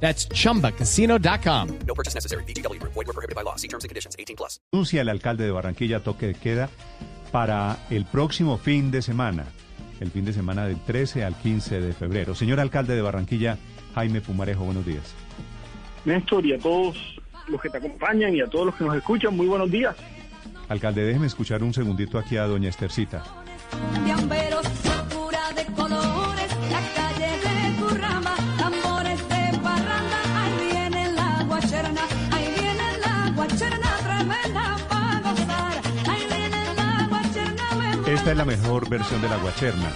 That's 0.00 0.28
chumbacasino.com. 0.28 1.68
No 1.86 1.94
purchase 1.94 2.14
necessary. 2.14 2.44
BGW. 2.44 2.80
Void 2.82 2.94
were 2.94 3.12
prohibited 3.12 3.34
by 3.34 3.42
law. 3.42 3.56
See 3.56 3.68
terms 3.68 3.84
and 3.84 3.88
conditions. 3.88 4.14
18 4.18 4.36
plus. 4.36 4.60
Anuncia 4.72 5.00
el 5.00 5.08
alcalde 5.08 5.44
de 5.44 5.50
Barranquilla 5.50 6.00
toque 6.00 6.26
de 6.26 6.34
queda 6.34 6.68
para 7.32 7.78
el 7.90 8.04
próximo 8.04 8.56
fin 8.56 8.90
de 8.90 9.02
semana, 9.02 9.44
el 10.00 10.10
fin 10.10 10.24
de 10.24 10.32
semana 10.32 10.66
del 10.66 10.78
13 10.80 11.24
al 11.24 11.34
15 11.34 11.80
de 11.80 11.92
febrero. 11.92 12.34
Señor 12.34 12.60
alcalde 12.60 12.94
de 12.94 13.02
Barranquilla, 13.02 13.58
Jaime 13.94 14.20
Pumarejo, 14.20 14.64
buenos 14.64 14.86
días. 14.86 15.14
Néstor 16.04 16.46
y 16.46 16.54
a 16.54 16.58
todos 16.58 16.96
los 17.48 17.60
que 17.60 17.68
te 17.68 17.78
acompañan 17.78 18.34
y 18.34 18.40
a 18.40 18.46
todos 18.46 18.66
los 18.66 18.74
que 18.76 18.84
nos 18.84 18.96
escuchan, 18.96 19.36
muy 19.36 19.46
buenos 19.46 19.70
días. 19.70 19.96
Alcalde, 20.68 21.04
déjeme 21.04 21.26
escuchar 21.26 21.62
un 21.62 21.74
segundito 21.74 22.18
aquí 22.18 22.36
a 22.36 22.44
doña 22.44 22.68
Estercita. 22.68 23.22
Esta 38.06 38.30
es 38.30 38.36
la 38.36 38.44
mejor 38.44 38.88
versión 38.88 39.20
de 39.20 39.28
la 39.28 39.36
guacherna, 39.38 39.90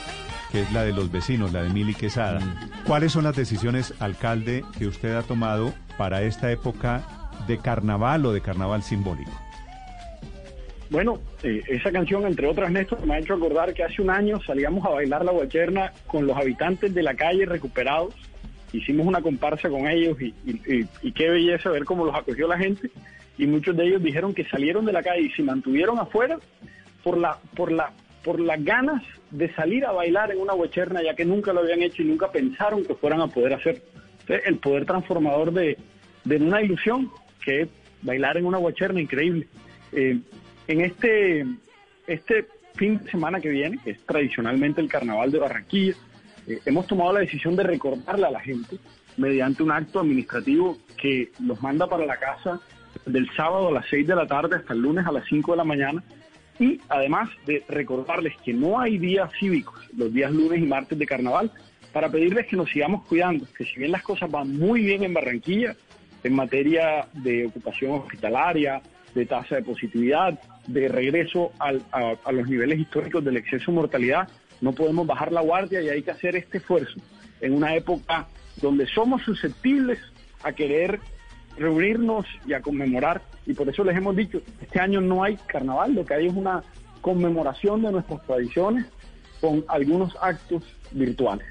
que 0.50 0.62
es 0.62 0.72
la 0.72 0.84
de 0.84 0.92
los 0.92 1.11
vecinos, 1.12 1.53
la 1.53 1.62
de 1.62 1.70
Mili 1.70 1.94
Quesada. 1.94 2.41
¿Cuáles 2.86 3.12
son 3.12 3.25
las 3.25 3.36
decisiones, 3.36 3.94
alcalde, 4.00 4.64
que 4.78 4.86
usted 4.86 5.14
ha 5.14 5.22
tomado 5.22 5.72
para 5.97 6.22
esta 6.22 6.50
época 6.50 7.02
de 7.47 7.58
carnaval 7.58 8.27
o 8.27 8.33
de 8.33 8.41
carnaval 8.41 8.83
simbólico? 8.83 9.30
Bueno, 10.91 11.20
eh, 11.44 11.62
esa 11.69 11.92
canción, 11.92 12.27
entre 12.27 12.48
otras, 12.48 12.70
Néstor, 12.72 13.06
me 13.06 13.14
ha 13.14 13.19
hecho 13.20 13.34
acordar 13.34 13.72
que 13.75 13.84
hace 13.84 14.02
un 14.02 14.11
año 14.11 14.41
salíamos 14.45 14.84
a 14.84 14.89
bailar 14.91 15.24
la 15.24 15.30
guacherna 15.30 15.92
con 16.08 16.27
los 16.27 16.36
habitantes 16.36 16.92
de 16.92 17.02
la 17.05 17.14
calle 17.14 17.47
recuperados. 17.47 18.12
Hicimos 18.72 19.06
una 19.06 19.20
comparsa 19.22 19.69
con 19.69 19.86
ellos 19.89 20.20
y, 20.20 20.34
y- 20.45 20.61
y- 20.80 20.89
y 21.02 21.12
qué 21.12 21.28
belleza 21.30 21.70
ver 21.70 21.84
cómo 21.84 22.05
los 22.05 22.14
acogió 22.17 22.48
la 22.48 22.58
gente. 22.58 22.91
Y 23.39 23.47
muchos 23.47 23.77
de 23.77 23.86
ellos 23.86 24.02
dijeron 24.02 24.34
que 24.34 24.45
salieron 24.47 24.84
de 24.84 24.92
la 24.92 25.02
calle 25.02 25.22
y 25.22 25.30
se 25.30 25.42
mantuvieron 25.45 25.98
afuera 26.00 26.39
por 27.03 27.19
la, 27.19 27.39
por 27.56 27.73
la, 27.73 27.93
por 28.25 28.41
las 28.41 28.62
ganas 28.65 29.03
de 29.31 29.53
salir 29.55 29.84
a 29.84 29.93
bailar 29.93 30.33
en 30.33 30.41
una 30.41 30.53
guacherna, 30.53 31.03
ya 31.03 31.15
que 31.15 31.25
nunca 31.25 31.53
lo 31.53 31.61
habían 31.61 31.83
hecho 31.83 32.03
y 32.03 32.07
nunca 32.07 32.31
pensaron 32.31 32.84
que 32.84 32.95
fueran 32.95 33.20
a 33.20 33.29
poder 33.29 33.55
hacer. 33.55 33.83
Entonces, 34.20 34.47
el 34.47 34.59
poder 34.59 34.84
transformador 34.84 35.53
de, 35.53 35.79
de 36.25 36.37
una 36.37 36.62
ilusión, 36.62 37.11
que 37.45 37.62
es 37.62 37.69
bailar 38.03 38.37
en 38.37 38.47
una 38.47 38.59
guacherna, 38.59 39.01
increíble. 39.01 39.47
Eh, 39.92 40.19
en 40.67 40.81
este, 40.81 41.47
este 42.07 42.47
fin 42.75 42.98
de 42.98 43.11
semana 43.11 43.41
que 43.41 43.48
viene, 43.48 43.79
que 43.83 43.91
es 43.91 44.01
tradicionalmente 44.07 44.81
el 44.81 44.89
carnaval 44.89 45.31
de 45.31 45.39
Barranquilla, 45.39 45.95
eh, 46.47 46.61
hemos 46.64 46.87
tomado 46.87 47.12
la 47.12 47.20
decisión 47.20 47.57
de 47.57 47.62
recordarle 47.62 48.27
a 48.27 48.31
la 48.31 48.41
gente 48.41 48.77
mediante 49.17 49.62
un 49.62 49.73
acto 49.73 50.01
administrativo 50.01 50.79
que 50.97 51.31
los 51.41 51.61
manda 51.62 51.87
para 51.87 52.07
la 52.07 52.17
casa 52.17 52.61
del 53.07 53.29
sábado 53.37 53.69
a 53.69 53.73
las 53.73 53.87
6 53.91 54.07
de 54.07 54.17
la 54.17 54.27
tarde 54.27 54.57
hasta 54.57 54.73
el 54.73 54.81
lunes 54.81 55.07
a 55.07 55.12
las 55.12 55.25
5 55.29 55.53
de 55.53 55.57
la 55.57 55.64
mañana 55.64 56.03
y 56.61 56.80
además 56.89 57.28
de 57.47 57.64
recordarles 57.69 58.34
que 58.44 58.53
no 58.53 58.78
hay 58.78 58.98
días 58.98 59.30
cívicos, 59.41 59.80
los 59.97 60.12
días 60.12 60.30
lunes 60.30 60.61
y 60.62 60.67
martes 60.67 60.97
de 60.98 61.06
carnaval, 61.06 61.50
para 61.92 62.08
pedirles 62.08 62.46
que 62.46 62.55
nos 62.57 62.70
sigamos 62.70 63.05
cuidando, 63.08 63.46
que 63.57 63.64
si 63.64 63.80
bien 63.80 63.90
las 63.90 64.02
cosas 64.02 64.30
van 64.30 64.57
muy 64.57 64.83
bien 64.83 65.02
en 65.02 65.12
Barranquilla, 65.14 65.74
en 66.23 66.35
materia 66.35 67.08
de 67.14 67.46
ocupación 67.46 67.92
hospitalaria, 67.92 68.80
de 69.14 69.27
tasa 69.27 69.57
de 69.57 69.62
positividad, 69.62 70.39
de 70.68 70.86
regreso 70.89 71.51
al- 71.58 71.83
a, 71.90 72.14
a 72.24 72.30
los 72.30 72.46
niveles 72.46 72.79
históricos 72.79 73.24
del 73.24 73.39
exceso 73.39 73.73
de 73.73 73.77
mortalidad, 73.79 74.29
no 74.61 74.73
podemos 74.73 75.06
bajar 75.06 75.33
la 75.33 75.40
guardia 75.40 75.80
y 75.80 75.89
hay 75.89 76.02
que 76.02 76.11
hacer 76.12 76.36
este 76.36 76.58
esfuerzo 76.58 77.01
en 77.40 77.55
una 77.55 77.74
época 77.74 78.29
donde 78.61 78.86
somos 78.86 79.23
susceptibles 79.23 79.98
a 80.45 80.52
querer 80.52 81.01
reunirnos 81.56 82.27
y 82.46 82.52
a 82.52 82.61
conmemorar. 82.61 83.22
Y 83.46 83.55
por 83.55 83.68
eso 83.68 83.84
les 83.84 83.96
hemos 83.96 84.14
dicho, 84.16 84.40
este 84.61 84.80
año 84.80 85.00
no 85.00 85.22
hay 85.24 85.36
carnaval, 85.46 85.94
lo 85.94 86.05
que 86.05 86.14
hay 86.14 86.27
es 86.27 86.34
una 86.34 86.62
conmemoración 87.00 87.83
de 87.83 87.92
nuestras 87.92 88.24
tradiciones 88.27 88.86
con 89.40 89.64
algunos 89.68 90.14
actos 90.20 90.62
virtuales. 90.92 91.46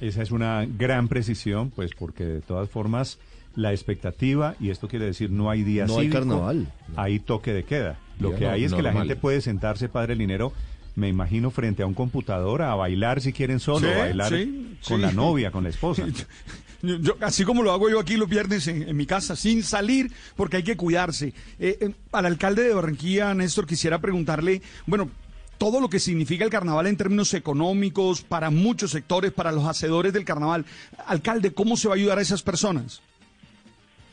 Esa 0.00 0.22
es 0.22 0.30
una 0.30 0.66
gran 0.66 1.08
precisión, 1.08 1.70
pues 1.70 1.90
porque 1.94 2.24
de 2.24 2.40
todas 2.40 2.70
formas 2.70 3.18
la 3.54 3.72
expectativa, 3.72 4.54
y 4.58 4.70
esto 4.70 4.88
quiere 4.88 5.04
decir 5.04 5.30
no 5.30 5.50
hay 5.50 5.62
día 5.62 5.84
No 5.86 5.98
hay 5.98 6.08
carnaval. 6.08 6.66
hay 6.96 7.18
toque 7.18 7.52
de 7.52 7.64
queda. 7.64 7.96
Lo 8.18 8.34
que 8.34 8.44
no- 8.46 8.50
hay 8.50 8.64
es 8.64 8.72
que 8.72 8.80
la 8.82 8.92
gente 8.92 9.16
puede 9.16 9.40
sentarse, 9.42 9.88
padre 9.90 10.16
Linero, 10.16 10.52
me 10.96 11.08
imagino, 11.08 11.50
frente 11.50 11.82
a 11.82 11.86
un 11.86 11.94
computador 11.94 12.62
a 12.62 12.74
bailar 12.74 13.20
si 13.20 13.32
quieren 13.32 13.60
solo, 13.60 13.86
Sí, 13.88 13.92
a 13.94 13.98
bailar 13.98 14.28
sí, 14.30 14.76
con 14.88 14.96
sí. 14.96 15.02
la 15.02 15.12
novia, 15.12 15.50
con 15.50 15.64
la 15.64 15.70
esposa. 15.70 16.04
Yo- 16.82 17.16
así 17.20 17.44
como 17.44 17.62
lo 17.62 17.72
hago 17.72 17.90
yo 17.90 18.00
aquí 18.00 18.16
los 18.16 18.28
viernes 18.28 18.66
en, 18.68 18.96
mi 18.96 19.06
casa, 19.06 19.36
sin 19.36 19.62
salir, 19.62 20.10
porque 20.36 20.58
hay 20.58 20.62
que 20.62 20.76
cuidarse. 20.76 21.34
Eh, 21.58 21.78
eh, 21.80 21.90
al 22.12 22.26
alcalde 22.26 22.62
de 22.62 22.74
Barranquilla, 22.74 23.34
Néstor, 23.34 23.66
quisiera 23.66 23.98
preguntarle, 23.98 24.62
bueno, 24.86 25.10
todo 25.58 25.80
lo 25.80 25.90
que 25.90 25.98
significa 25.98 26.44
el 26.44 26.50
carnaval 26.50 26.86
en 26.86 26.96
términos 26.96 27.34
económicos, 27.34 28.22
para 28.22 28.48
muchos 28.48 28.92
sectores, 28.92 29.30
para 29.30 29.52
los 29.52 29.66
hacedores 29.66 30.12
del 30.14 30.24
carnaval. 30.24 30.64
Alcalde, 31.06 31.52
¿cómo 31.52 31.76
se 31.76 31.88
va 31.88 31.94
a 31.94 31.96
ayudar 31.98 32.18
a 32.18 32.22
esas 32.22 32.42
personas? 32.42 33.02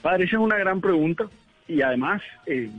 Padre, 0.02 0.26
esa 0.26 0.36
es 0.36 0.42
una 0.42 0.58
gran 0.58 0.82
pregunta 0.82 1.26
y 1.68 1.82
además 1.82 2.22
eh, 2.46 2.70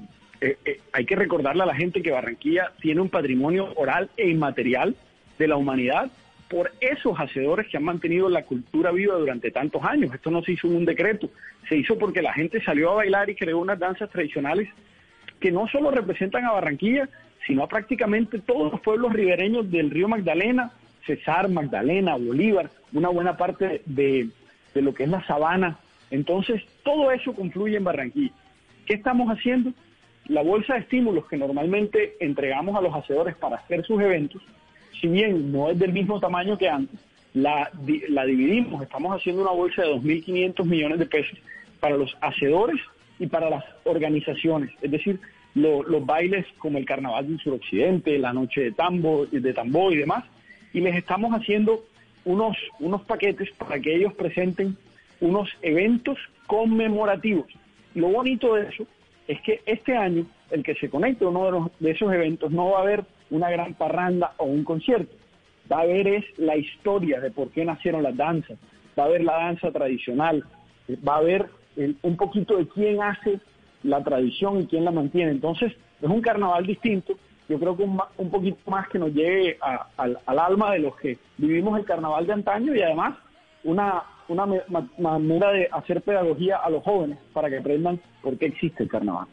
eh, 0.40 0.80
hay 0.92 1.04
que 1.06 1.16
recordarle 1.16 1.62
a 1.62 1.66
la 1.66 1.74
gente 1.74 2.02
que 2.02 2.10
Barranquilla 2.10 2.72
tiene 2.80 3.00
un 3.00 3.08
patrimonio 3.08 3.72
oral 3.76 4.10
e 4.16 4.28
inmaterial 4.28 4.94
de 5.38 5.48
la 5.48 5.56
humanidad 5.56 6.10
por 6.48 6.72
esos 6.80 7.18
hacedores 7.18 7.68
que 7.68 7.76
han 7.76 7.84
mantenido 7.84 8.28
la 8.28 8.44
cultura 8.44 8.90
viva 8.90 9.14
durante 9.16 9.50
tantos 9.50 9.82
años. 9.84 10.14
Esto 10.14 10.30
no 10.30 10.42
se 10.42 10.52
hizo 10.52 10.66
en 10.66 10.76
un 10.76 10.84
decreto, 10.84 11.28
se 11.68 11.76
hizo 11.76 11.98
porque 11.98 12.22
la 12.22 12.32
gente 12.32 12.62
salió 12.62 12.90
a 12.92 12.96
bailar 12.96 13.28
y 13.28 13.34
creó 13.34 13.58
unas 13.58 13.78
danzas 13.78 14.10
tradicionales 14.10 14.68
que 15.40 15.52
no 15.52 15.68
solo 15.68 15.90
representan 15.90 16.44
a 16.44 16.52
Barranquilla, 16.52 17.08
sino 17.46 17.62
a 17.62 17.68
prácticamente 17.68 18.38
todos 18.38 18.72
los 18.72 18.80
pueblos 18.80 19.12
ribereños 19.12 19.70
del 19.70 19.90
río 19.90 20.08
Magdalena, 20.08 20.72
Cesar, 21.06 21.48
Magdalena, 21.48 22.16
Bolívar, 22.16 22.70
una 22.92 23.08
buena 23.08 23.36
parte 23.36 23.82
de, 23.86 24.28
de 24.74 24.82
lo 24.82 24.94
que 24.94 25.04
es 25.04 25.08
la 25.08 25.24
sabana. 25.26 25.78
Entonces, 26.10 26.62
todo 26.82 27.12
eso 27.12 27.32
confluye 27.34 27.76
en 27.76 27.84
Barranquilla. 27.84 28.32
¿Qué 28.86 28.94
estamos 28.94 29.28
haciendo? 29.28 29.72
La 30.26 30.42
bolsa 30.42 30.74
de 30.74 30.80
estímulos 30.80 31.26
que 31.26 31.36
normalmente 31.36 32.16
entregamos 32.20 32.76
a 32.76 32.80
los 32.80 32.94
hacedores 32.94 33.34
para 33.36 33.56
hacer 33.56 33.84
sus 33.84 34.00
eventos, 34.00 34.42
si 35.00 35.06
bien 35.08 35.52
no 35.52 35.70
es 35.70 35.78
del 35.78 35.92
mismo 35.92 36.20
tamaño 36.20 36.56
que 36.58 36.68
antes, 36.68 36.98
la, 37.34 37.70
la 38.08 38.24
dividimos. 38.24 38.82
Estamos 38.82 39.14
haciendo 39.14 39.42
una 39.42 39.52
bolsa 39.52 39.82
de 39.82 39.92
2.500 39.94 40.64
millones 40.64 40.98
de 40.98 41.06
pesos 41.06 41.38
para 41.80 41.96
los 41.96 42.16
hacedores 42.20 42.80
y 43.18 43.26
para 43.26 43.50
las 43.50 43.64
organizaciones, 43.84 44.70
es 44.82 44.90
decir, 44.90 45.20
lo- 45.54 45.82
los 45.82 46.04
bailes 46.06 46.46
como 46.58 46.78
el 46.78 46.84
Carnaval 46.84 47.26
del 47.28 47.38
Suroccidente, 47.40 48.18
la 48.18 48.32
Noche 48.32 48.60
de 48.62 48.72
Tambo, 48.72 49.26
de 49.26 49.52
Tambo 49.52 49.90
y 49.92 49.96
demás, 49.96 50.24
y 50.72 50.80
les 50.80 50.94
estamos 50.96 51.32
haciendo 51.32 51.84
unos, 52.24 52.56
unos 52.80 53.02
paquetes 53.02 53.50
para 53.52 53.80
que 53.80 53.94
ellos 53.94 54.12
presenten 54.14 54.76
unos 55.20 55.48
eventos 55.62 56.18
conmemorativos. 56.46 57.46
Lo 57.94 58.08
bonito 58.08 58.54
de 58.54 58.68
eso 58.68 58.86
es 59.26 59.40
que 59.42 59.60
este 59.66 59.96
año 59.96 60.26
el 60.50 60.62
que 60.62 60.74
se 60.76 60.88
conecte 60.88 61.24
uno 61.26 61.44
de, 61.46 61.50
los- 61.52 61.70
de 61.80 61.90
esos 61.90 62.12
eventos 62.12 62.50
no 62.52 62.70
va 62.70 62.78
a 62.78 62.82
haber 62.82 63.04
una 63.30 63.50
gran 63.50 63.74
parranda 63.74 64.32
o 64.38 64.44
un 64.44 64.64
concierto, 64.64 65.14
va 65.70 65.78
a 65.78 65.82
haber 65.82 66.06
es 66.08 66.24
la 66.38 66.56
historia 66.56 67.20
de 67.20 67.30
por 67.30 67.50
qué 67.50 67.64
nacieron 67.64 68.02
las 68.02 68.16
danzas, 68.16 68.58
va 68.98 69.04
a 69.04 69.06
haber 69.06 69.22
la 69.24 69.34
danza 69.36 69.70
tradicional, 69.70 70.44
va 71.06 71.14
a 71.14 71.18
haber 71.18 71.46
el- 71.76 71.96
un 72.02 72.16
poquito 72.16 72.56
de 72.56 72.66
quién 72.68 73.02
hace 73.02 73.38
la 73.82 74.02
tradición 74.02 74.60
y 74.62 74.66
quién 74.66 74.84
la 74.84 74.90
mantiene. 74.90 75.30
Entonces, 75.30 75.72
es 76.02 76.08
un 76.08 76.20
carnaval 76.20 76.66
distinto. 76.66 77.14
Yo 77.48 77.58
creo 77.58 77.76
que 77.76 77.82
un, 77.84 78.00
un 78.16 78.30
poquito 78.30 78.58
más 78.70 78.88
que 78.88 78.98
nos 78.98 79.12
llegue 79.12 79.56
a- 79.60 79.86
al, 79.96 80.18
al 80.26 80.38
alma 80.38 80.72
de 80.72 80.80
los 80.80 80.96
que 80.96 81.18
vivimos 81.36 81.78
el 81.78 81.84
carnaval 81.84 82.26
de 82.26 82.32
antaño 82.32 82.74
y 82.74 82.82
además 82.82 83.16
una, 83.64 84.02
una 84.28 84.46
manera 84.98 85.52
de 85.52 85.68
hacer 85.72 86.02
pedagogía 86.02 86.56
a 86.56 86.68
los 86.70 86.82
jóvenes 86.82 87.18
para 87.32 87.48
que 87.48 87.58
aprendan 87.58 88.00
por 88.22 88.36
qué 88.38 88.46
existe 88.46 88.82
el 88.82 88.88
carnaval. 88.88 89.26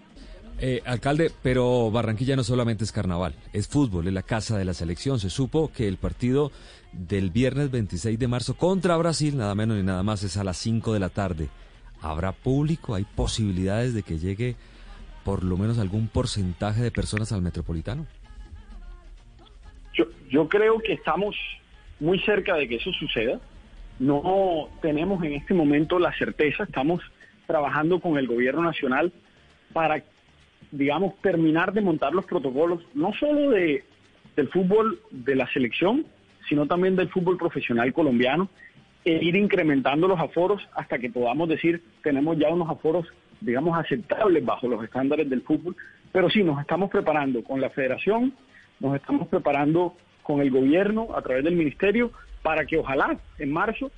Eh, 0.58 0.82
alcalde, 0.86 1.32
pero 1.44 1.92
Barranquilla 1.92 2.38
no 2.38 2.44
solamente 2.44 2.86
es 2.86 2.94
carnaval, 2.94 3.36
es 3.52 3.68
fútbol, 3.68 4.08
es 4.08 4.14
la 4.14 4.24
casa 4.24 4.58
de 4.58 4.64
la 4.64 4.74
selección. 4.74 5.20
Se 5.20 5.30
supo 5.30 5.72
que 5.72 5.88
el 5.88 5.98
partido 5.98 6.52
del 6.94 7.30
viernes 7.30 7.72
26 7.72 8.18
de 8.18 8.28
marzo 8.28 8.56
contra 8.56 8.96
Brasil, 8.96 9.38
nada 9.38 9.54
menos 9.54 9.76
ni 9.76 9.84
nada 9.84 10.02
más, 10.04 10.24
es 10.24 10.38
a 10.38 10.46
las 10.46 10.58
5 10.58 10.94
de 10.94 11.00
la 11.00 11.10
tarde. 11.10 11.50
¿Habrá 12.02 12.32
público? 12.32 12.96
¿Hay 12.96 13.04
posibilidades 13.04 13.94
de 13.94 14.04
que 14.04 14.18
llegue 14.18 14.56
por 15.26 15.44
lo 15.44 15.58
menos 15.58 15.78
algún 15.78 16.08
porcentaje 16.08 16.82
de 16.82 16.92
personas 16.92 17.34
al 17.34 17.42
metropolitano? 17.42 18.06
Yo, 19.94 20.06
yo 20.30 20.48
creo 20.48 20.80
que 20.80 20.94
estamos 20.94 21.36
muy 22.00 22.20
cerca 22.20 22.56
de 22.56 22.70
que 22.70 22.76
eso 22.76 22.92
suceda. 22.94 23.40
No 24.00 24.70
tenemos 24.82 25.24
en 25.24 25.34
este 25.34 25.54
momento 25.54 26.00
la 26.00 26.14
certeza, 26.18 26.64
estamos 26.64 27.02
trabajando 27.48 28.00
con 28.00 28.18
el 28.18 28.28
gobierno 28.28 28.62
nacional 28.62 29.12
para, 29.74 30.04
digamos, 30.78 31.16
terminar 31.22 31.74
de 31.74 31.82
montar 31.82 32.14
los 32.14 32.26
protocolos, 32.26 32.82
no 32.94 33.14
solo 33.14 33.52
de, 33.52 33.84
del 34.36 34.50
fútbol 34.50 35.00
de 35.12 35.36
la 35.36 35.48
selección, 35.52 36.06
sino 36.48 36.68
también 36.68 36.96
del 36.96 37.10
fútbol 37.10 37.38
profesional 37.38 37.92
colombiano, 37.94 38.50
e 39.04 39.24
ir 39.24 39.36
incrementando 39.36 40.08
los 40.08 40.20
aforos 40.20 40.68
hasta 40.74 40.98
que 40.98 41.12
podamos 41.12 41.48
decir 41.48 41.84
tenemos 42.04 42.38
ya 42.40 42.50
unos 42.50 42.70
aforos, 42.70 43.06
digamos, 43.40 43.78
aceptables 43.78 44.44
bajo 44.44 44.68
los 44.68 44.84
estándares 44.84 45.30
del 45.30 45.44
fútbol. 45.44 45.76
Pero 46.12 46.30
sí, 46.30 46.44
nos 46.44 46.60
estamos 46.60 46.90
preparando 46.90 47.44
con 47.44 47.62
la 47.62 47.70
federación, 47.70 48.34
nos 48.80 48.96
estamos 48.96 49.28
preparando 49.28 49.96
con 50.24 50.42
el 50.42 50.50
gobierno 50.50 51.10
a 51.16 51.22
través 51.22 51.44
del 51.44 51.56
ministerio 51.56 52.12
para 52.42 52.66
que 52.66 52.78
ojalá 52.78 53.18
en 53.38 53.52
marzo, 53.52 53.92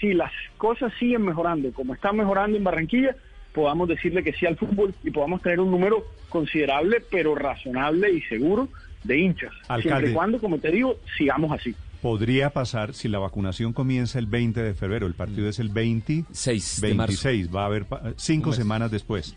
si 0.00 0.14
las 0.14 0.32
cosas 0.56 0.92
siguen 0.98 1.22
mejorando 1.22 1.72
como 1.72 1.94
están 1.94 2.16
mejorando 2.16 2.56
en 2.56 2.64
Barranquilla, 2.64 3.14
podamos 3.56 3.88
decirle 3.88 4.22
que 4.22 4.34
sí 4.34 4.44
al 4.44 4.56
fútbol 4.56 4.94
y 5.02 5.10
podamos 5.10 5.40
tener 5.40 5.58
un 5.60 5.70
número 5.70 6.04
considerable, 6.28 6.98
pero 7.10 7.34
razonable 7.34 8.12
y 8.12 8.20
seguro 8.22 8.68
de 9.02 9.18
hinchas. 9.18 9.50
Alcalde. 9.62 9.82
Siempre 9.82 10.10
y 10.10 10.14
cuando, 10.14 10.38
como 10.38 10.58
te 10.58 10.70
digo, 10.70 10.96
sigamos 11.16 11.50
así. 11.52 11.74
Podría 12.02 12.50
pasar 12.50 12.92
si 12.92 13.08
la 13.08 13.18
vacunación 13.18 13.72
comienza 13.72 14.18
el 14.18 14.26
20 14.26 14.62
de 14.62 14.74
febrero, 14.74 15.06
el 15.06 15.14
partido 15.14 15.48
es 15.48 15.58
el 15.58 15.70
26, 15.70 16.80
de 16.82 16.94
marzo. 16.94 17.28
26, 17.28 17.54
va 17.56 17.62
a 17.62 17.66
haber 17.66 17.86
pa- 17.86 18.02
cinco 18.16 18.52
semanas 18.52 18.90
después 18.90 19.34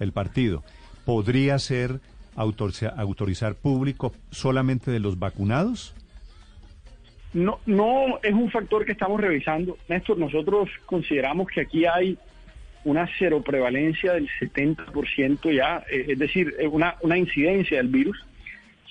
el 0.00 0.10
partido. 0.12 0.64
¿Podría 1.04 1.56
ser 1.60 2.00
autoriza- 2.36 2.92
autorizar 2.96 3.54
público 3.54 4.12
solamente 4.32 4.90
de 4.90 4.98
los 4.98 5.16
vacunados? 5.18 5.94
No, 7.32 7.60
no 7.66 8.18
es 8.24 8.34
un 8.34 8.50
factor 8.50 8.84
que 8.84 8.92
estamos 8.92 9.20
revisando. 9.20 9.78
Néstor, 9.88 10.18
nosotros 10.18 10.68
consideramos 10.86 11.46
que 11.46 11.60
aquí 11.60 11.84
hay 11.86 12.18
una 12.84 13.08
cero 13.18 13.42
prevalencia 13.42 14.14
del 14.14 14.28
70% 14.40 15.54
ya, 15.54 15.84
eh, 15.90 16.06
es 16.08 16.18
decir, 16.18 16.54
eh, 16.58 16.66
una, 16.66 16.96
una 17.02 17.18
incidencia 17.18 17.76
del 17.78 17.88
virus. 17.88 18.24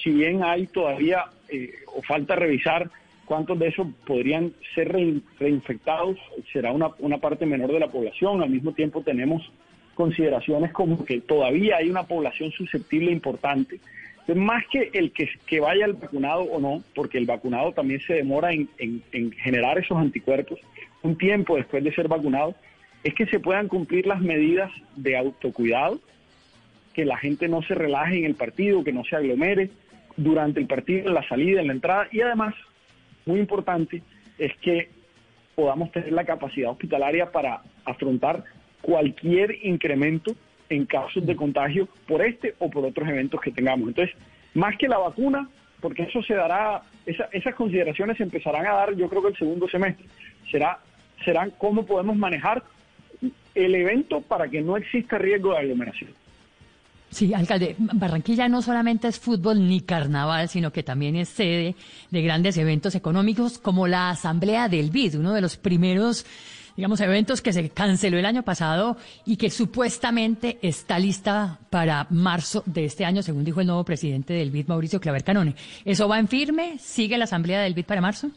Si 0.04 0.12
bien 0.12 0.44
hay 0.44 0.68
todavía 0.68 1.26
eh, 1.50 1.74
o 1.88 2.02
falta 2.04 2.36
revisar 2.36 2.90
cuántos 3.26 3.58
de 3.60 3.68
esos 3.68 3.88
podrían 4.06 4.54
ser 4.76 4.92
rein- 4.94 5.22
reinfectados, 5.40 6.18
será 6.54 6.72
una, 6.72 6.90
una 7.00 7.18
parte 7.18 7.46
menor 7.46 7.72
de 7.72 7.80
la 7.80 7.88
población. 7.88 8.42
Al 8.42 8.50
mismo 8.50 8.74
tiempo 8.74 9.02
tenemos 9.02 9.52
consideraciones 9.96 10.72
como 10.72 11.04
que 11.04 11.20
todavía 11.22 11.78
hay 11.78 11.90
una 11.90 12.04
población 12.04 12.52
susceptible 12.52 13.12
importante. 13.12 13.80
Entonces, 14.22 14.38
más 14.38 14.64
que 14.72 14.90
el 14.94 15.12
que, 15.12 15.28
que 15.48 15.60
vaya 15.60 15.86
el 15.86 15.94
vacunado 15.94 16.44
o 16.44 16.60
no, 16.60 16.84
porque 16.96 17.18
el 17.18 17.26
vacunado 17.26 17.72
también 17.74 18.00
se 18.02 18.14
demora 18.14 18.54
en- 18.54 18.70
en 19.12 19.32
generar 19.32 19.78
esos 19.80 19.98
anticuerpos 19.98 20.60
un 21.02 21.18
tiempo 21.18 21.56
después 21.58 21.84
de 21.84 21.94
ser 21.94 22.08
vacunado, 22.08 22.56
es 23.04 23.14
que 23.14 23.26
se 23.28 23.40
puedan 23.40 23.68
cumplir 23.68 24.06
las 24.08 24.22
medidas 24.22 24.72
de 24.96 25.18
autocuidado, 25.18 26.00
que 26.94 27.06
la 27.06 27.18
gente 27.18 27.48
no 27.48 27.62
se 27.62 27.76
relaje 27.76 28.18
en 28.20 28.26
el 28.26 28.36
partido, 28.36 28.84
que 28.84 28.92
no 28.92 29.04
se 29.06 29.16
aglomere 29.16 29.70
durante 30.18 30.60
el 30.60 30.68
partido, 30.68 31.08
en 31.08 31.14
la 31.14 31.28
salida, 31.28 31.62
en 31.62 31.68
la 31.68 31.74
entrada, 31.74 32.08
y 32.12 32.22
además, 32.22 32.54
muy 33.26 33.40
importante, 33.40 34.02
es 34.38 34.56
que 34.58 34.90
podamos 35.56 35.92
tener 35.92 36.12
la 36.12 36.26
capacidad 36.26 36.72
hospitalaria 36.72 37.32
para 37.32 37.62
afrontar 37.86 38.44
cualquier 38.82 39.58
incremento 39.66 40.34
en 40.70 40.86
casos 40.86 41.26
de 41.26 41.36
contagio 41.36 41.88
por 42.08 42.22
este 42.26 42.56
o 42.60 42.70
por 42.70 42.86
otros 42.86 43.08
eventos 43.08 43.40
que 43.42 43.52
tengamos. 43.52 43.88
Entonces, 43.90 44.16
más 44.54 44.78
que 44.78 44.88
la 44.88 44.98
vacuna, 44.98 45.48
porque 45.82 46.04
eso 46.04 46.22
se 46.24 46.34
dará, 46.34 46.82
esa- 47.06 47.30
esas 47.32 47.56
consideraciones 47.56 48.18
se 48.18 48.24
empezarán 48.24 48.66
a 48.68 48.74
dar, 48.74 48.96
yo 48.96 49.08
creo 49.10 49.22
que 49.22 49.30
el 49.30 49.38
segundo 49.38 49.68
semestre, 49.70 50.06
será, 50.52 50.80
serán 51.24 51.52
cómo 51.58 51.86
podemos 51.86 52.16
manejar 52.18 52.64
el 53.56 53.76
evento 53.76 54.22
para 54.22 54.48
que 54.48 54.62
no 54.62 54.78
exista 54.78 55.18
riesgo 55.18 55.52
de 55.52 55.60
aglomeración. 55.60 56.12
Sí, 57.12 57.34
alcalde, 57.34 57.76
Barranquilla 57.80 58.48
no 58.48 58.62
solamente 58.62 59.08
es 59.08 59.20
fútbol 59.20 59.68
ni 59.68 59.82
carnaval, 59.82 60.48
sino 60.48 60.72
que 60.72 60.84
también 60.84 61.16
es 61.16 61.30
sede 61.30 61.76
de 62.12 62.22
grandes 62.22 62.56
eventos 62.58 62.94
económicos 62.94 63.58
como 63.58 63.88
la 63.88 64.12
Asamblea 64.12 64.70
del 64.70 64.92
BID, 64.92 65.16
uno 65.16 65.34
de 65.34 65.42
los 65.42 65.58
primeros, 65.58 66.28
digamos, 66.78 67.02
eventos 67.02 67.42
que 67.42 67.52
se 67.52 67.72
canceló 67.72 68.20
el 68.20 68.28
año 68.28 68.44
pasado 68.44 68.96
y 69.26 69.38
que 69.38 69.50
supuestamente 69.50 70.60
está 70.62 71.00
lista 71.00 71.58
para 71.72 72.06
marzo 72.12 72.62
de 72.68 72.86
este 72.86 73.06
año, 73.06 73.24
según 73.24 73.44
dijo 73.44 73.60
el 73.60 73.68
nuevo 73.68 73.84
presidente 73.84 74.34
del 74.34 74.52
BID, 74.52 74.68
Mauricio 74.68 75.02
Claver 75.02 75.24
Canone. 75.24 75.56
¿Eso 75.86 76.08
va 76.08 76.20
en 76.20 76.28
firme? 76.28 76.78
¿Sigue 76.78 77.18
la 77.18 77.24
Asamblea 77.24 77.62
del 77.62 77.74
BID 77.74 77.86
para 77.86 78.02
marzo? 78.02 78.30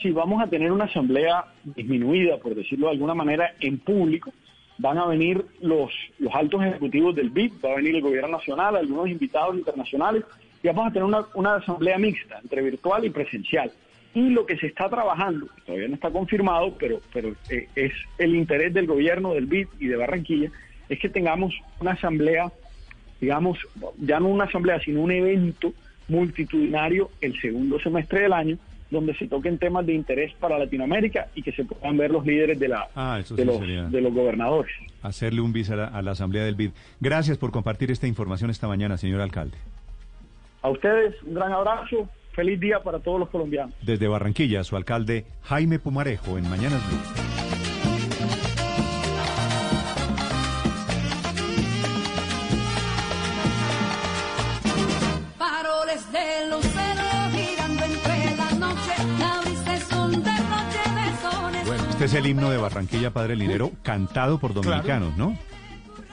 Si 0.00 0.10
vamos 0.10 0.42
a 0.42 0.46
tener 0.46 0.72
una 0.72 0.84
asamblea 0.84 1.44
disminuida, 1.64 2.38
por 2.38 2.54
decirlo 2.54 2.86
de 2.86 2.92
alguna 2.92 3.14
manera, 3.14 3.54
en 3.60 3.78
público, 3.78 4.32
van 4.78 4.98
a 4.98 5.06
venir 5.06 5.44
los, 5.60 5.92
los 6.18 6.34
altos 6.34 6.62
ejecutivos 6.64 7.14
del 7.14 7.30
BID, 7.30 7.52
va 7.64 7.72
a 7.72 7.76
venir 7.76 7.96
el 7.96 8.02
gobierno 8.02 8.28
nacional, 8.28 8.76
algunos 8.76 9.08
invitados 9.08 9.56
internacionales, 9.56 10.24
y 10.62 10.68
vamos 10.68 10.86
a 10.86 10.92
tener 10.92 11.04
una, 11.04 11.26
una 11.34 11.56
asamblea 11.56 11.98
mixta 11.98 12.38
entre 12.42 12.62
virtual 12.62 13.04
y 13.04 13.10
presencial. 13.10 13.70
Y 14.14 14.30
lo 14.30 14.46
que 14.46 14.56
se 14.56 14.66
está 14.66 14.88
trabajando, 14.88 15.48
todavía 15.66 15.88
no 15.88 15.94
está 15.94 16.10
confirmado, 16.10 16.74
pero, 16.78 17.00
pero 17.12 17.34
eh, 17.50 17.68
es 17.76 17.92
el 18.18 18.34
interés 18.34 18.72
del 18.72 18.86
gobierno 18.86 19.34
del 19.34 19.46
BID 19.46 19.68
y 19.78 19.86
de 19.86 19.96
Barranquilla, 19.96 20.50
es 20.88 20.98
que 20.98 21.08
tengamos 21.08 21.54
una 21.78 21.92
asamblea, 21.92 22.50
digamos, 23.20 23.58
ya 23.98 24.18
no 24.18 24.28
una 24.28 24.44
asamblea, 24.44 24.80
sino 24.80 25.02
un 25.02 25.12
evento 25.12 25.72
multitudinario 26.08 27.10
el 27.20 27.38
segundo 27.40 27.78
semestre 27.78 28.22
del 28.22 28.32
año, 28.32 28.58
donde 28.90 29.14
se 29.16 29.28
toquen 29.28 29.58
temas 29.58 29.86
de 29.86 29.94
interés 29.94 30.32
para 30.40 30.58
Latinoamérica 30.58 31.28
y 31.34 31.42
que 31.42 31.52
se 31.52 31.64
puedan 31.64 31.96
ver 31.96 32.10
los 32.10 32.26
líderes 32.26 32.58
de, 32.58 32.68
la, 32.68 32.88
Ah, 32.94 33.18
de, 33.18 33.24
sí 33.24 33.44
los, 33.44 33.60
de 33.60 34.00
los 34.00 34.12
gobernadores. 34.12 34.72
Hacerle 35.02 35.40
un 35.40 35.52
bis 35.52 35.70
a 35.70 35.76
la, 35.76 35.84
a 35.86 36.02
la 36.02 36.10
Asamblea 36.12 36.44
del 36.44 36.54
BID. 36.56 36.70
Gracias 37.00 37.38
por 37.38 37.50
compartir 37.52 37.90
esta 37.90 38.06
información 38.06 38.50
esta 38.50 38.68
mañana, 38.68 38.96
señor 38.96 39.20
alcalde. 39.20 39.56
A 40.62 40.68
ustedes 40.68 41.14
un 41.22 41.34
gran 41.34 41.52
abrazo, 41.52 42.08
feliz 42.32 42.60
día 42.60 42.82
para 42.82 42.98
todos 42.98 43.18
los 43.20 43.28
colombianos. 43.30 43.74
Desde 43.82 44.08
Barranquilla, 44.08 44.62
su 44.64 44.76
alcalde 44.76 45.24
Jaime 45.42 45.78
Pumarejo 45.78 46.36
en 46.36 46.48
Mañanas 46.50 46.86
Blue. 46.88 47.39
Este 62.00 62.16
es 62.16 62.24
el 62.24 62.30
himno 62.30 62.48
de 62.48 62.56
Barranquilla, 62.56 63.10
Padre 63.12 63.36
Linero, 63.36 63.72
cantado 63.82 64.38
por 64.40 64.54
dominicanos, 64.54 65.18
¿no? 65.18 65.36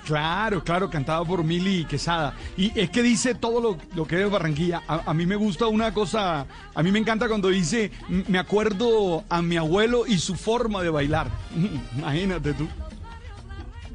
Claro, 0.03 0.61
claro, 0.61 0.89
cantado 0.89 1.25
por 1.25 1.45
Mili 1.45 1.85
Quesada. 1.85 2.33
Y 2.57 2.77
es 2.77 2.89
que 2.89 3.01
dice 3.01 3.35
todo 3.35 3.61
lo, 3.61 3.77
lo 3.95 4.05
que 4.05 4.21
es 4.21 4.29
Barranquilla. 4.29 4.81
A, 4.85 5.09
a 5.09 5.13
mí 5.13 5.25
me 5.25 5.37
gusta 5.37 5.67
una 5.67 5.93
cosa, 5.93 6.45
a 6.75 6.83
mí 6.83 6.91
me 6.91 6.99
encanta 6.99 7.29
cuando 7.29 7.47
dice, 7.47 7.91
"M- 8.09 8.25
me 8.27 8.37
acuerdo 8.37 9.23
a 9.29 9.41
mi 9.41 9.55
abuelo 9.55 10.05
y 10.05 10.17
su 10.17 10.35
forma 10.35 10.83
de 10.83 10.89
bailar. 10.89 11.29
Imagínate 11.97 12.53
tú. 12.53 12.67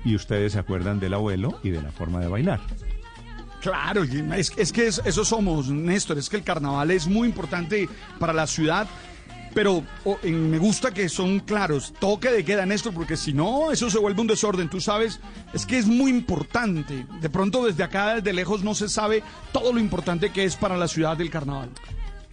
Y 0.03 0.15
ustedes 0.15 0.55
se 0.55 0.59
acuerdan 0.61 0.99
del 0.99 1.13
abuelo 1.13 1.61
y 1.63 1.69
de 1.71 1.83
la 1.83 1.93
forma 1.93 2.21
de 2.21 2.29
bailar. 2.29 2.61
Claro, 3.61 4.03
es, 4.03 4.51
es 4.57 4.73
que 4.73 4.87
es- 4.87 5.03
eso 5.05 5.27
somos, 5.27 5.69
Néstor, 5.69 6.17
es 6.17 6.31
que 6.31 6.37
el 6.39 6.43
carnaval 6.43 6.91
es 6.91 7.07
muy 7.07 7.29
importante 7.29 7.87
para 8.19 8.33
la 8.33 8.47
ciudad, 8.47 8.89
pero 9.55 9.83
oh, 10.05 10.19
en- 10.23 10.51
me 10.51 10.59
gusta 10.59 10.93
que 10.93 11.09
son 11.09 11.41
claros, 11.41 11.93
toque 11.99 12.31
de 12.31 12.45
queda, 12.45 12.67
Néstor, 12.67 12.93
porque 12.95 13.17
si 13.17 13.33
no, 13.33 13.71
eso 13.73 13.91
se 13.91 13.99
vuelve 13.99 14.21
un 14.21 14.27
desorden, 14.27 14.69
tú 14.69 14.81
sabes, 14.81 15.21
es 15.53 15.67
que 15.67 15.79
es 15.79 15.87
muy 15.87 16.11
importante. 16.11 17.07
De 17.21 17.31
pronto 17.31 17.65
desde 17.65 17.83
acá, 17.85 18.15
desde 18.17 18.33
lejos, 18.33 18.63
no 18.63 18.75
se 18.75 18.89
sabe 18.89 19.23
todo 19.53 19.73
lo 19.73 19.79
importante 19.81 20.31
que 20.31 20.45
es 20.45 20.57
para 20.57 20.77
la 20.77 20.89
ciudad 20.89 21.17
del 21.17 21.31
carnaval. 21.31 21.71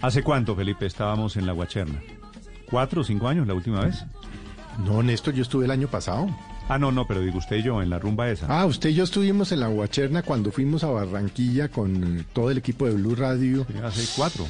¿Hace 0.02 0.24
cuánto, 0.24 0.56
Felipe, 0.56 0.86
estábamos 0.86 1.36
en 1.36 1.46
la 1.46 1.54
Guacherna? 1.54 2.02
¿Cuatro 2.70 3.02
o 3.02 3.04
cinco 3.04 3.28
años 3.28 3.48
la 3.48 3.54
última 3.54 3.82
vez? 3.82 4.06
No, 4.86 5.04
Néstor, 5.04 5.34
yo 5.34 5.42
estuve 5.44 5.66
el 5.66 5.72
año 5.72 5.88
pasado. 5.88 6.28
Ah, 6.70 6.78
no, 6.78 6.92
no, 6.92 7.06
pero 7.08 7.20
digo 7.22 7.40
usted 7.40 7.58
y 7.58 7.64
yo, 7.64 7.82
en 7.82 7.90
la 7.90 7.98
rumba 8.00 8.30
esa. 8.30 8.46
Ah, 8.48 8.66
usted 8.68 8.90
y 8.90 8.94
yo 8.94 9.04
estuvimos 9.04 9.52
en 9.52 9.60
la 9.60 9.68
Guacherna 9.68 10.22
cuando 10.22 10.52
fuimos 10.52 10.84
a 10.84 10.88
Barranquilla 10.92 11.68
con 11.70 12.26
todo 12.32 12.52
el 12.52 12.60
equipo 12.60 12.86
de 12.86 12.94
Blue 12.94 13.16
Radio. 13.16 13.66
Hace 13.84 14.08
cuatro. 14.16 14.46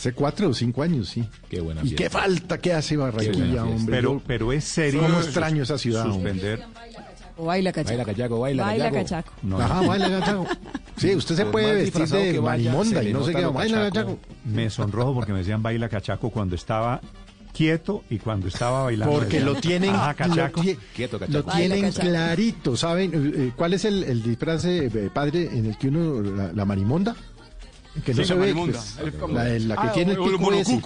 Hace 0.00 0.12
cuatro 0.14 0.48
o 0.48 0.54
cinco 0.54 0.82
años, 0.82 1.10
sí. 1.10 1.28
Qué 1.50 1.60
buena 1.60 1.82
¿Y 1.82 1.88
fiesta. 1.88 2.02
qué 2.04 2.08
falta 2.08 2.56
que 2.58 2.72
hace 2.72 2.96
Barranquilla, 2.96 3.64
hombre? 3.64 3.96
Pero, 3.96 4.22
pero 4.26 4.50
es 4.50 4.64
serio. 4.64 5.02
¿Cómo 5.02 5.18
extraño 5.20 5.62
esa 5.62 5.76
ciudad, 5.76 6.06
hombre? 6.10 6.32
Suspender. 6.32 6.62
O 7.36 7.44
baila 7.44 7.70
cachaco. 7.70 7.88
Baila 7.98 8.04
cachaco, 8.06 8.40
baila, 8.40 8.62
Baila 8.64 8.84
cachaco. 8.90 9.04
cachaco. 9.04 9.32
No, 9.42 9.60
Ajá, 9.60 9.80
baila 9.82 10.08
gachaco. 10.08 10.46
Sí, 10.96 11.14
usted 11.14 11.36
se 11.36 11.44
puede 11.46 11.74
vestir 11.74 12.06
de 12.08 12.40
marimonda 12.40 13.02
y 13.02 13.12
no 13.12 13.24
sé 13.26 13.32
qué. 13.34 13.42
lo 13.42 13.52
Baila 13.52 13.90
cachaco. 13.90 14.18
Me 14.46 14.70
sonrojo 14.70 15.12
porque 15.14 15.32
me 15.32 15.40
decían 15.40 15.62
baila 15.62 15.90
cachaco 15.90 16.30
cuando 16.30 16.54
estaba 16.54 17.02
quieto 17.52 18.04
y 18.08 18.18
cuando 18.18 18.48
estaba 18.48 18.84
bailando. 18.84 19.14
Porque 19.14 19.40
lo 19.40 19.54
tienen, 19.56 19.90
"Ajá, 19.90 20.12
lo, 20.12 20.16
cachaco". 20.16 20.62
tie- 20.62 20.78
Quieto, 20.94 21.18
lo 21.18 21.26
cachaco. 21.26 21.46
Baila, 21.46 21.74
tienen 21.74 21.92
cachaco. 21.92 22.08
clarito, 22.08 22.76
¿saben? 22.76 23.10
Eh, 23.12 23.32
eh, 23.36 23.52
¿Cuál 23.56 23.74
es 23.74 23.84
el, 23.84 24.04
el 24.04 24.22
disfraz, 24.22 24.64
eh, 24.64 25.10
padre, 25.12 25.48
en 25.52 25.66
el 25.66 25.76
que 25.76 25.88
uno, 25.88 26.22
la, 26.22 26.52
la 26.52 26.64
marimonda? 26.64 27.16
Que 28.04 28.14
no 28.14 28.22
Sí, 28.22 28.28
se 28.28 28.34
ve, 28.34 28.54
pues, 28.54 28.96
la, 29.28 29.44
la 29.44 29.76
que 29.76 29.88
Ah, 29.88 29.92
tiene 29.92 30.12
el 30.12 30.18
o 30.18 30.24
el 30.26 30.36
pico 30.36 30.52
ese. 30.52 30.80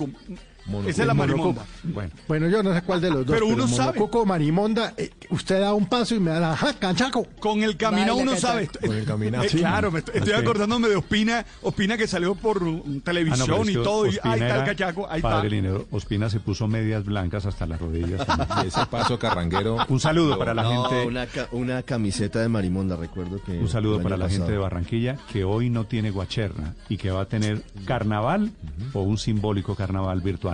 Esa 0.86 0.88
es 1.02 1.06
la 1.06 1.12
El 1.12 1.18
marimonda. 1.18 1.64
Bueno, 1.82 2.10
Bueno, 2.26 2.48
yo 2.48 2.62
no 2.62 2.72
sé 2.74 2.82
cuál 2.82 3.00
de 3.00 3.10
los 3.10 3.26
dos, 3.26 3.34
Pero 3.34 3.46
uno 3.46 3.68
sabe. 3.68 3.98
monococo 3.98 4.24
marimonda, 4.24 4.94
eh, 4.96 5.10
usted 5.30 5.60
da 5.60 5.74
un 5.74 5.86
paso 5.86 6.14
y 6.14 6.20
me 6.20 6.30
da, 6.30 6.52
ajá, 6.52 6.72
cachaco. 6.78 7.26
Con 7.38 7.62
el 7.62 7.76
caminado 7.76 8.16
Baila, 8.16 8.30
uno 8.32 8.40
sabe. 8.40 8.68
Con 8.68 8.96
el 8.96 9.04
caminado. 9.04 9.44
Eh, 9.44 9.48
Sí. 9.50 9.58
claro, 9.58 9.90
me 9.92 9.98
estoy, 10.00 10.32
acordándome 10.32 10.88
de 10.88 10.96
Ospina, 10.96 11.44
Ospina 11.62 11.96
que 11.98 12.06
salió 12.06 12.34
por 12.34 12.62
ah, 12.62 12.64
no, 12.84 13.00
televisión 13.02 13.46
pero 13.66 13.70
y 13.70 13.74
todo. 13.84 14.06
Y, 14.06 14.18
ahí 14.22 14.40
está 14.40 14.58
el 14.60 14.64
cachaco, 14.64 15.06
ahí 15.10 15.20
Padre 15.20 15.36
está. 15.48 15.48
Linero, 15.54 15.86
Ospina 15.90 16.30
se 16.30 16.40
puso 16.40 16.66
medias 16.66 17.04
blancas 17.04 17.44
hasta 17.46 17.66
las 17.66 17.80
rodillas. 17.80 18.26
Ese 18.66 18.86
paso 18.86 19.18
carranguero. 19.18 19.76
Un 19.88 20.00
saludo 20.00 20.38
para 20.38 20.54
la 20.54 20.62
No, 20.62 20.84
gente. 20.84 21.06
una, 21.06 21.26
ca- 21.26 21.48
una 21.52 21.82
camiseta 21.82 22.40
de 22.40 22.48
Marimonda, 22.48 22.96
recuerdo 22.96 23.42
que. 23.42 23.52
Un 23.52 23.68
saludo 23.68 24.00
para 24.02 24.16
la 24.16 24.28
gente 24.28 24.50
de. 24.52 24.58
Barranquilla 24.58 25.18
que 25.32 25.44
hoy 25.44 25.68
no 25.68 25.84
tiene 25.84 26.10
guacherna 26.10 26.74
y 26.88 26.96
que 26.96 27.10
va 27.10 27.22
a 27.22 27.26
tener 27.26 27.62
carnaval 27.84 28.50
o 28.94 29.02
un 29.02 29.18
simbólico 29.18 29.74
carnaval 29.74 30.20
virtual. 30.22 30.53